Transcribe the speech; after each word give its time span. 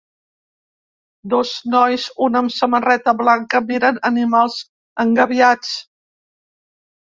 Dos 1.33 1.51
nois, 1.73 2.05
un 2.29 2.39
amb 2.41 2.55
samarreta 2.55 3.15
blanca, 3.21 3.63
miren 3.69 4.01
animals 4.13 4.59
engabiats. 5.07 5.79